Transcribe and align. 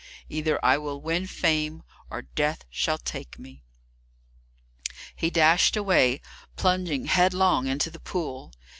Either 0.29 0.59
I 0.65 0.79
will 0.79 0.99
win 0.99 1.27
fame, 1.27 1.83
or 2.09 2.23
death 2.23 2.65
shall 2.71 2.97
take 2.97 3.37
me." 3.37 3.61
He 5.15 5.29
dashed 5.29 5.77
away, 5.77 6.21
plunging 6.55 7.05
headlong 7.05 7.67
into 7.67 7.91
the 7.91 7.99
pool. 7.99 8.51